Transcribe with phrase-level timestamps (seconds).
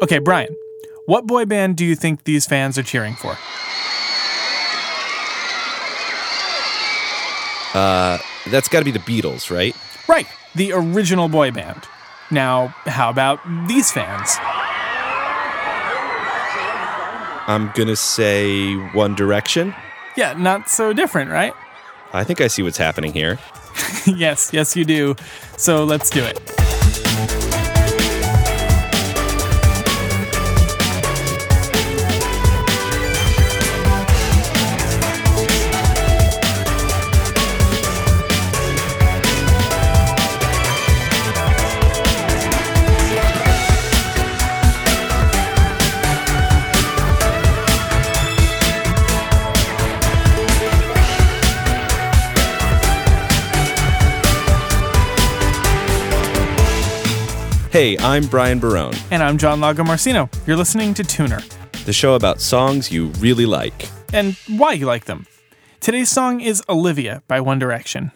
[0.00, 0.56] Okay, Brian,
[1.06, 3.36] what boy band do you think these fans are cheering for?
[7.76, 9.76] Uh, that's got to be the Beatles, right?
[10.08, 11.82] Right, the original boy band.
[12.30, 14.36] Now, how about these fans?
[17.48, 19.74] I'm gonna say One Direction.
[20.16, 21.54] Yeah, not so different, right?
[22.12, 23.38] I think I see what's happening here.
[24.06, 25.16] yes, yes, you do.
[25.56, 26.57] So let's do it.
[57.78, 60.28] Hey, I'm Brian Barone, And I'm John Lagomarsino.
[60.48, 61.40] You're listening to Tuner
[61.84, 63.88] the show about songs you really like.
[64.12, 65.26] and why you like them.
[65.78, 68.10] Today's song is Olivia by One Direction.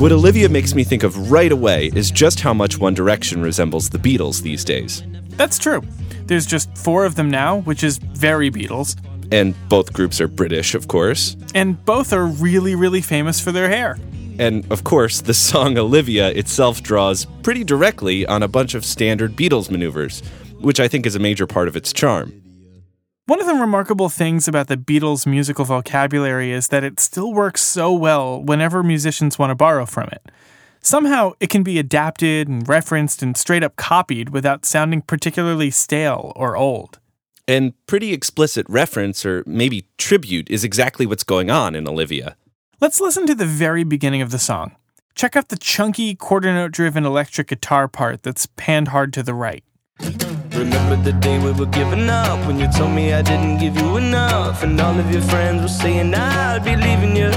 [0.00, 3.90] What Olivia makes me think of right away is just how much One Direction resembles
[3.90, 5.02] the Beatles these days.
[5.36, 5.82] That's true.
[6.24, 8.96] There's just four of them now, which is very Beatles,
[9.30, 11.36] And both groups are British, of course.
[11.54, 13.98] and both are really, really famous for their hair.
[14.38, 19.36] And of course, the song Olivia itself draws pretty directly on a bunch of standard
[19.36, 20.22] Beatles maneuvers,
[20.60, 22.39] which I think is a major part of its charm.
[23.30, 27.60] One of the remarkable things about the Beatles' musical vocabulary is that it still works
[27.60, 30.32] so well whenever musicians want to borrow from it.
[30.80, 36.32] Somehow, it can be adapted and referenced and straight up copied without sounding particularly stale
[36.34, 36.98] or old.
[37.46, 42.34] And pretty explicit reference, or maybe tribute, is exactly what's going on in Olivia.
[42.80, 44.74] Let's listen to the very beginning of the song.
[45.14, 49.34] Check out the chunky quarter note driven electric guitar part that's panned hard to the
[49.34, 49.62] right.
[50.60, 53.96] Remember the day we were giving up when you told me I didn't give you
[53.96, 57.30] enough, and all of your friends were saying I'd be leaving you.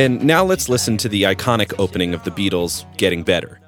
[0.00, 3.58] And now let's listen to the iconic opening of the Beatles, Getting Better.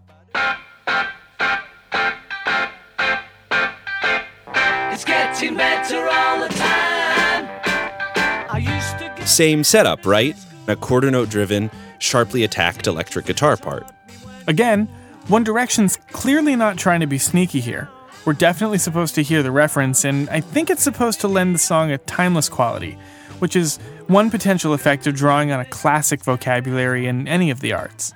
[4.93, 7.49] It's getting better all the time.
[8.49, 10.37] I used to get Same setup, right?
[10.69, 13.91] A quarter note driven, sharply attacked electric guitar part.
[14.47, 14.87] Again,
[15.27, 17.91] One Direction's clearly not trying to be sneaky here.
[18.25, 21.59] We're definitely supposed to hear the reference, and I think it's supposed to lend the
[21.59, 22.99] song a timeless quality,
[23.39, 27.73] which is one potential effect of drawing on a classic vocabulary in any of the
[27.73, 28.12] arts.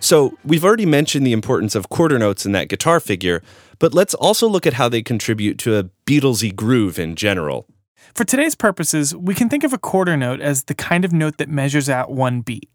[0.00, 3.42] So, we've already mentioned the importance of quarter notes in that guitar figure,
[3.78, 7.66] but let's also look at how they contribute to a Beatlesy groove in general.
[8.14, 11.38] For today's purposes, we can think of a quarter note as the kind of note
[11.38, 12.68] that measures out one beat.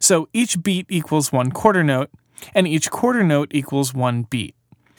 [0.00, 2.10] So each beat equals one quarter note,
[2.54, 4.54] and each quarter note equals one beat.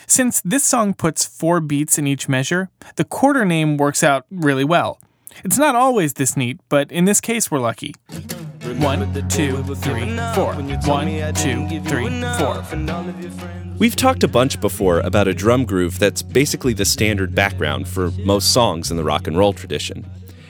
[0.07, 4.63] Since this song puts four beats in each measure, the quarter note works out really
[4.63, 4.99] well.
[5.43, 7.93] It's not always this neat, but in this case, we're lucky.
[8.79, 10.53] One, two, three, four.
[10.53, 12.63] One, two, three, four.
[13.77, 18.11] We've talked a bunch before about a drum groove that's basically the standard background for
[18.11, 20.05] most songs in the rock and roll tradition.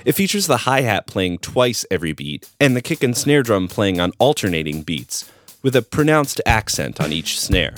[0.05, 3.67] It features the hi hat playing twice every beat and the kick and snare drum
[3.67, 5.29] playing on alternating beats,
[5.61, 7.75] with a pronounced accent on each snare.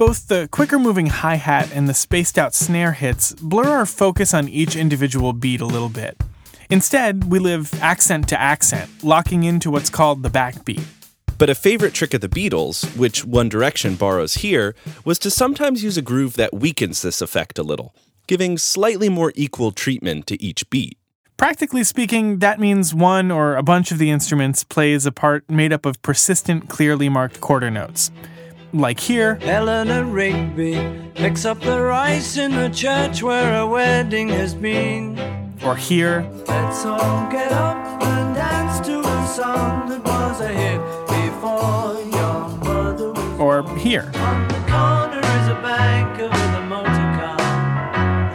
[0.00, 4.32] Both the quicker moving hi hat and the spaced out snare hits blur our focus
[4.32, 6.18] on each individual beat a little bit.
[6.70, 10.86] Instead, we live accent to accent, locking into what's called the backbeat.
[11.36, 14.74] But a favorite trick of the Beatles, which One Direction borrows here,
[15.04, 17.94] was to sometimes use a groove that weakens this effect a little,
[18.26, 20.96] giving slightly more equal treatment to each beat.
[21.36, 25.74] Practically speaking, that means one or a bunch of the instruments plays a part made
[25.74, 28.10] up of persistent, clearly marked quarter notes.
[28.72, 34.54] Like here, Eleanor Rigby picks up the rice in the church where a wedding has
[34.54, 35.18] been.
[35.64, 40.80] or here, Let's all get up and dance to a song that was a hit
[41.08, 44.10] before your mother was or here.
[44.14, 47.36] on the corner is a banker with a motor car.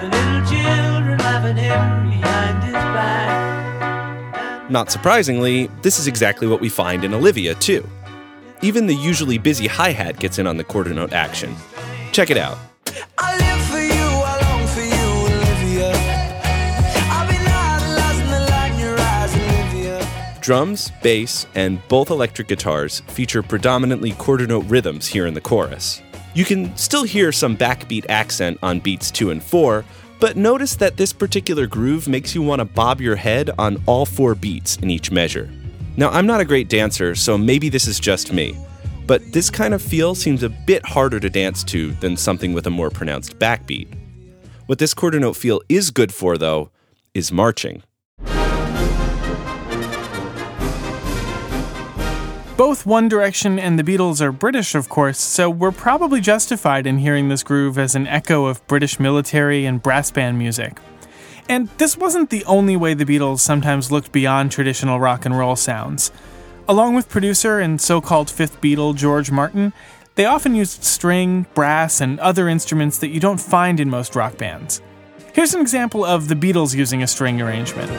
[0.02, 4.70] The little children laugh at him behind his back.
[4.70, 7.88] Not surprisingly, this is exactly what we find in Olivia, too.
[8.62, 11.56] Even the usually busy hi hat gets in on the quarter note action.
[12.12, 12.58] Check it out.
[13.18, 15.92] I live for you, I long for you, Olivia.
[17.12, 20.40] I've been idolizing the light in your eyes, Olivia.
[20.42, 26.02] drums, bass, and both electric guitars feature predominantly quarter note rhythms here in the chorus.
[26.34, 29.86] You can still hear some backbeat accent on beats 2 and 4,
[30.20, 34.06] but notice that this particular groove makes you want to bob your head on all
[34.06, 35.50] four beats in each measure.
[35.98, 38.58] Now, I'm not a great dancer, so maybe this is just me,
[39.08, 42.68] but this kind of feel seems a bit harder to dance to than something with
[42.68, 43.88] a more pronounced backbeat.
[44.66, 46.70] What this quarter note feel is good for, though,
[47.14, 47.84] is marching.
[52.58, 56.98] Both One Direction and the Beatles are British, of course, so we're probably justified in
[56.98, 60.78] hearing this groove as an echo of British military and brass band music.
[61.48, 65.56] And this wasn't the only way the Beatles sometimes looked beyond traditional rock and roll
[65.56, 66.12] sounds.
[66.68, 69.72] Along with producer and so called fifth Beatle George Martin,
[70.16, 74.38] they often used string, brass, and other instruments that you don't find in most rock
[74.38, 74.82] bands.
[75.34, 77.92] Here's an example of the Beatles using a string arrangement.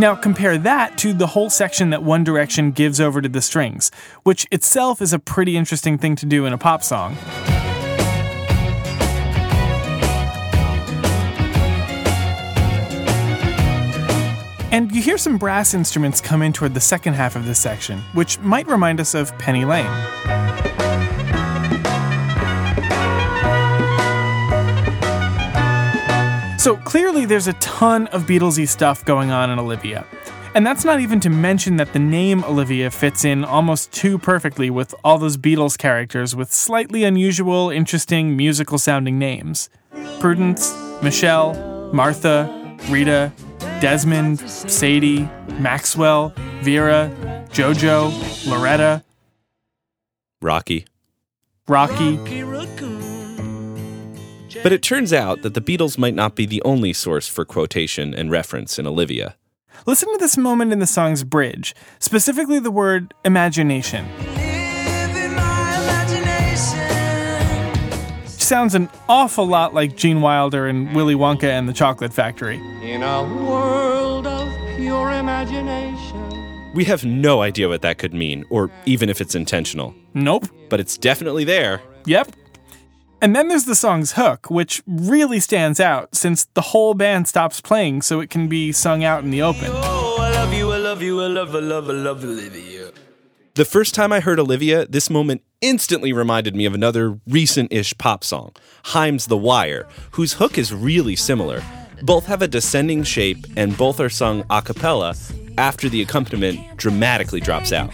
[0.00, 3.90] Now, compare that to the whole section that One Direction gives over to the strings,
[4.22, 7.16] which itself is a pretty interesting thing to do in a pop song.
[14.70, 17.98] And you hear some brass instruments come in toward the second half of this section,
[18.12, 19.86] which might remind us of Penny Lane.
[26.58, 30.04] So clearly, there's a ton of Beatlesy stuff going on in Olivia.
[30.56, 34.68] And that's not even to mention that the name Olivia fits in almost too perfectly
[34.68, 39.70] with all those Beatles characters with slightly unusual, interesting, musical sounding names
[40.18, 41.54] Prudence, Michelle,
[41.92, 43.32] Martha, Rita,
[43.80, 45.28] Desmond, Sadie,
[45.60, 47.08] Maxwell, Vera,
[47.50, 48.10] Jojo,
[48.50, 49.04] Loretta,
[50.42, 50.86] Rocky.
[51.68, 52.16] Rocky.
[54.62, 58.14] But it turns out that the Beatles might not be the only source for quotation
[58.14, 59.36] and reference in Olivia.
[59.86, 64.06] Listen to this moment in the song's bridge, specifically the word imagination.
[64.18, 68.26] Live in my imagination.
[68.26, 72.56] Sounds an awful lot like Gene Wilder and Willy Wonka and the Chocolate Factory.
[72.82, 76.24] In a world of pure imagination.
[76.74, 79.94] We have no idea what that could mean, or even if it's intentional.
[80.14, 80.46] Nope.
[80.68, 81.80] But it's definitely there.
[82.06, 82.32] Yep.
[83.20, 87.60] And then there's the song's hook, which really stands out since the whole band stops
[87.60, 89.70] playing so it can be sung out in the open.
[89.70, 92.92] Oh, I love you, I love you, I love, I love, I love Olivia.
[93.54, 97.96] The first time I heard Olivia, this moment instantly reminded me of another recent ish
[97.98, 98.52] pop song,
[98.84, 101.60] Haim's The Wire, whose hook is really similar.
[102.00, 105.16] Both have a descending shape and both are sung a cappella
[105.56, 107.90] after the accompaniment dramatically drops out.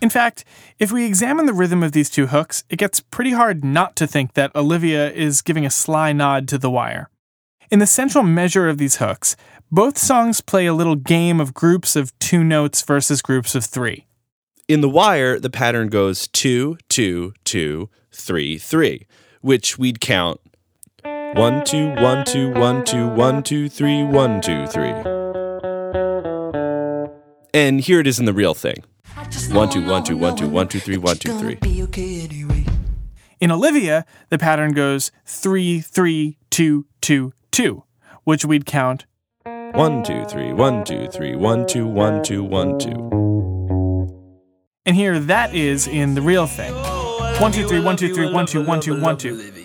[0.00, 0.44] In fact,
[0.78, 4.06] if we examine the rhythm of these two hooks, it gets pretty hard not to
[4.06, 7.10] think that Olivia is giving a sly nod to The Wire.
[7.70, 9.36] In the central measure of these hooks,
[9.70, 14.06] both songs play a little game of groups of two notes versus groups of three.
[14.68, 19.06] In The Wire, the pattern goes two, two, two, three, three,
[19.42, 20.40] which we'd count
[21.02, 24.94] one, two, one, two, one, two, one, two, three, one, two, three.
[27.52, 28.82] And here it is in the real thing.
[29.50, 31.56] One, two, one, two, one, two, one, two, three, one, two, three.
[31.56, 32.64] Be okay anyway.
[33.38, 37.84] In Olivia, the pattern goes three, three, two, two, two,
[38.24, 39.04] which we'd count
[39.44, 42.92] One, two, three, one, two, three, one, two, one, two, one, two.
[44.86, 46.72] And here that is in the real thing.
[47.40, 49.59] One, two, three, one, two, three, one, two, one, two, one, two.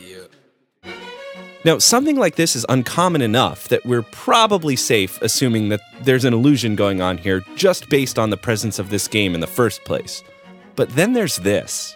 [1.66, 6.32] Now, something like this is uncommon enough that we're probably safe assuming that there's an
[6.32, 9.84] allusion going on here just based on the presence of this game in the first
[9.84, 10.24] place.
[10.76, 11.96] But then there's this.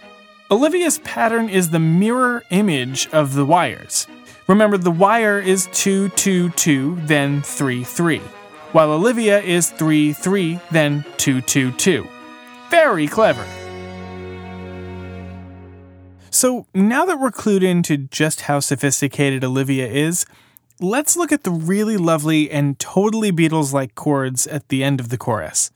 [0.50, 4.08] Olivia's pattern is the mirror image of the wires.
[4.48, 8.18] Remember, the wire is 2, 2, 2, then 3, 3,
[8.72, 12.08] while Olivia is 3, 3, then 2, 2, 2.
[12.72, 13.46] Very clever.
[16.40, 20.26] So, now that we're clued into just how sophisticated Olivia is,
[20.80, 25.10] let's look at the really lovely and totally Beatles like chords at the end of
[25.10, 25.70] the chorus.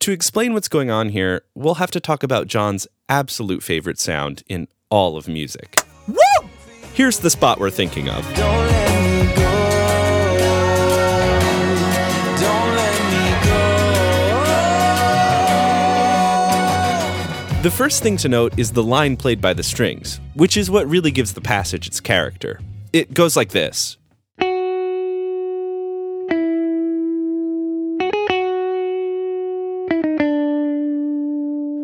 [0.00, 4.42] To explain what's going on here, we'll have to talk about John's absolute favorite sound
[4.48, 5.82] in all of music.
[6.08, 6.48] Woo!
[6.94, 8.24] Here's the spot we're thinking of.
[17.66, 20.88] The first thing to note is the line played by the strings, which is what
[20.88, 22.60] really gives the passage its character.
[22.92, 23.96] It goes like this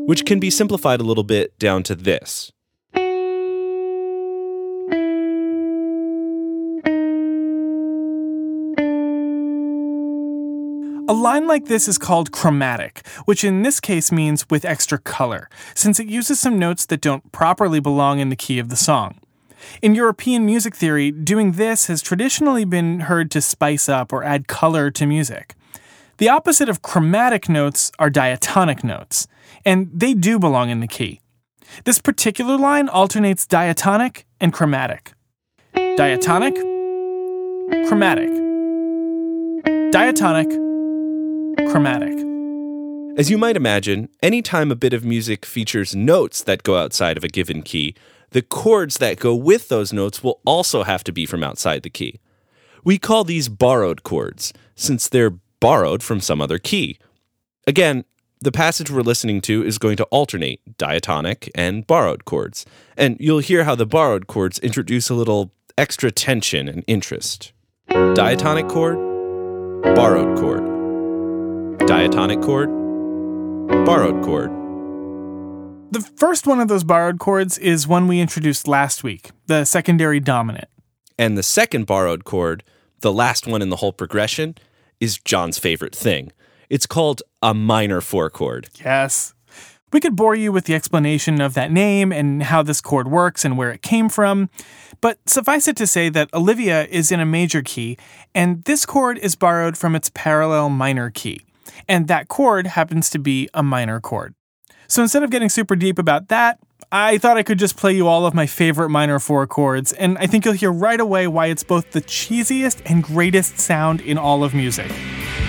[0.06, 2.52] which can be simplified a little bit down to this.
[11.12, 15.50] A line like this is called chromatic, which in this case means with extra color,
[15.74, 19.18] since it uses some notes that don't properly belong in the key of the song.
[19.82, 24.48] In European music theory, doing this has traditionally been heard to spice up or add
[24.48, 25.54] color to music.
[26.16, 29.26] The opposite of chromatic notes are diatonic notes,
[29.66, 31.20] and they do belong in the key.
[31.84, 35.12] This particular line alternates diatonic and chromatic.
[35.74, 36.54] Diatonic,
[37.86, 38.30] chromatic.
[39.92, 40.71] Diatonic,
[41.68, 42.12] chromatic.
[43.18, 47.24] As you might imagine, anytime a bit of music features notes that go outside of
[47.24, 47.94] a given key,
[48.30, 51.90] the chords that go with those notes will also have to be from outside the
[51.90, 52.18] key.
[52.84, 56.98] We call these borrowed chords, since they're borrowed from some other key.
[57.66, 58.04] Again,
[58.40, 62.64] the passage we're listening to is going to alternate diatonic and borrowed chords,
[62.96, 67.52] and you'll hear how the borrowed chords introduce a little extra tension and interest.
[67.88, 68.96] Diatonic chord,
[69.94, 70.71] borrowed chord.
[71.86, 72.68] Diatonic chord,
[73.84, 74.50] borrowed chord.
[75.90, 80.20] The first one of those borrowed chords is one we introduced last week, the secondary
[80.20, 80.68] dominant.
[81.18, 82.62] And the second borrowed chord,
[83.00, 84.54] the last one in the whole progression,
[85.00, 86.32] is John's favorite thing.
[86.70, 88.70] It's called a minor four chord.
[88.82, 89.34] Yes.
[89.92, 93.44] We could bore you with the explanation of that name and how this chord works
[93.44, 94.48] and where it came from,
[95.00, 97.98] but suffice it to say that Olivia is in a major key,
[98.34, 101.40] and this chord is borrowed from its parallel minor key,
[101.88, 104.34] and that chord happens to be a minor chord.
[104.88, 106.58] So instead of getting super deep about that,
[106.90, 110.18] I thought I could just play you all of my favorite minor four chords, and
[110.18, 114.18] I think you'll hear right away why it's both the cheesiest and greatest sound in
[114.18, 114.90] all of music.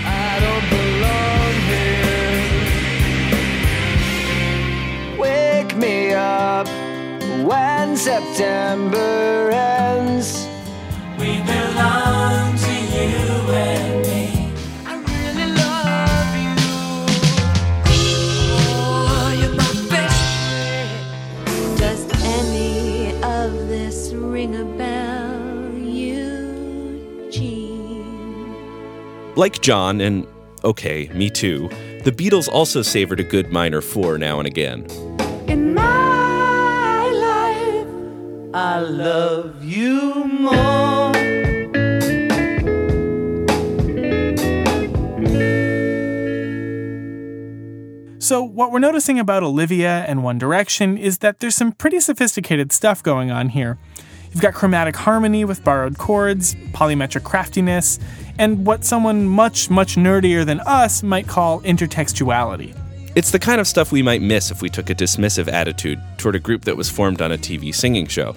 [0.06, 1.52] I don't belong
[5.12, 5.18] here.
[5.18, 6.66] Wake me up
[7.46, 10.48] when September ends.
[11.18, 12.53] We belong
[24.46, 26.44] ring a bell, Eugene?
[29.36, 30.26] Like John, and
[30.62, 31.68] okay, me too,
[32.04, 34.86] the Beatles also savored a good minor four now and again.
[35.48, 37.86] In my life,
[38.54, 41.14] I love you more.
[48.18, 52.72] So, what we're noticing about Olivia and One Direction is that there's some pretty sophisticated
[52.72, 53.78] stuff going on here.
[54.34, 58.00] You've got chromatic harmony with borrowed chords, polymetric craftiness,
[58.36, 62.76] and what someone much, much nerdier than us might call intertextuality.
[63.14, 66.34] It's the kind of stuff we might miss if we took a dismissive attitude toward
[66.34, 68.32] a group that was formed on a TV singing show,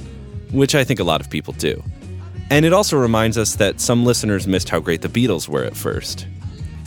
[0.51, 1.83] which I think a lot of people do.
[2.51, 5.75] And it also reminds us that some listeners missed how great the Beatles were at
[5.75, 6.27] first.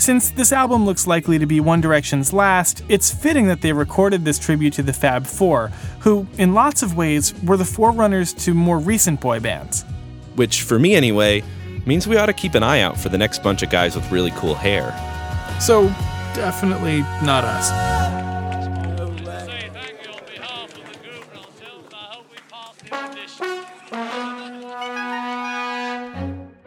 [0.01, 4.25] Since this album looks likely to be One Direction's last, it's fitting that they recorded
[4.25, 8.55] this tribute to the Fab Four, who, in lots of ways, were the forerunners to
[8.55, 9.85] more recent boy bands.
[10.37, 11.45] Which, for me anyway,
[11.85, 14.11] means we ought to keep an eye out for the next bunch of guys with
[14.11, 14.91] really cool hair.
[15.61, 15.89] So,
[16.35, 17.90] definitely not us.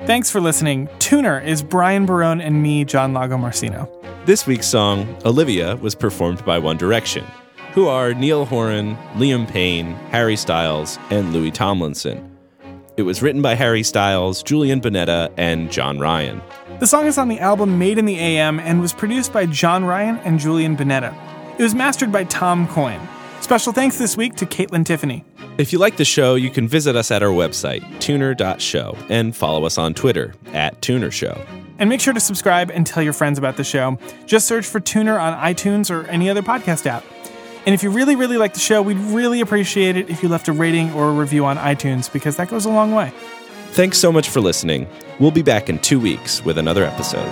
[0.06, 0.90] Thanks for listening.
[1.00, 3.88] Tuner is Brian Barone and me, John Lagomarsino.
[4.26, 7.26] This week's song, Olivia, was performed by One Direction,
[7.72, 12.38] who are Niall Horan, Liam Payne, Harry Styles, and Louis Tomlinson.
[12.98, 16.42] It was written by Harry Styles, Julian Bunetta, and John Ryan.
[16.82, 19.86] The song is on the album Made in the AM and was produced by John
[19.86, 21.16] Ryan and Julian Bunetta.
[21.58, 23.08] It was mastered by Tom Coyne.
[23.44, 25.26] Special thanks this week to Caitlin Tiffany.
[25.58, 29.66] If you like the show, you can visit us at our website, tuner.show, and follow
[29.66, 31.46] us on Twitter at tunershow.
[31.78, 34.00] And make sure to subscribe and tell your friends about the show.
[34.26, 37.04] Just search for Tuner on iTunes or any other podcast app.
[37.66, 40.48] And if you really, really like the show, we'd really appreciate it if you left
[40.48, 43.12] a rating or a review on iTunes because that goes a long way.
[43.72, 44.88] Thanks so much for listening.
[45.20, 47.28] We'll be back in two weeks with another episode.